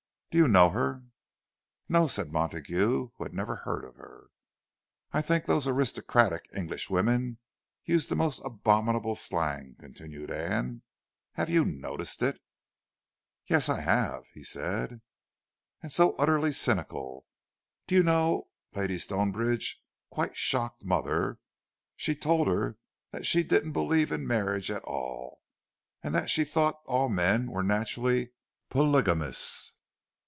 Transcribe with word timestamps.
"Do 0.31 0.37
you 0.37 0.47
know 0.47 0.69
her?" 0.69 1.03
"No," 1.89 2.07
said 2.07 2.31
Montague, 2.31 3.09
who 3.17 3.21
had 3.23 3.33
never 3.33 3.57
heard 3.57 3.83
of 3.83 3.95
her. 3.97 4.27
"I 5.11 5.21
think 5.21 5.43
those 5.45 5.67
aristocratic 5.67 6.45
English 6.55 6.89
women 6.89 7.39
use 7.83 8.07
the 8.07 8.15
most 8.15 8.39
abominable 8.45 9.15
slang," 9.15 9.75
continued 9.77 10.31
Anne. 10.31 10.83
"Have 11.33 11.49
you 11.49 11.65
noticed 11.65 12.23
it?" 12.23 12.39
"Yes, 13.47 13.67
I 13.67 13.81
have," 13.81 14.25
he 14.33 14.41
said. 14.41 15.01
"And 15.83 15.91
so 15.91 16.13
utterly 16.15 16.53
cynical! 16.53 17.25
Do 17.85 17.95
you 17.95 18.01
know, 18.03 18.47
Lady 18.73 18.99
Stonebridge 18.99 19.81
quite 20.11 20.37
shocked 20.37 20.85
mother—she 20.85 22.15
told 22.15 22.47
her 22.47 22.77
she 23.21 23.43
didn't 23.43 23.73
believe 23.73 24.13
in 24.13 24.25
marriage 24.25 24.71
at 24.71 24.85
all, 24.85 25.41
and 26.01 26.15
that 26.15 26.29
she 26.29 26.45
thought 26.45 26.79
all 26.85 27.09
men 27.09 27.51
were 27.51 27.63
naturally 27.63 28.31
polygamous!" 28.69 29.73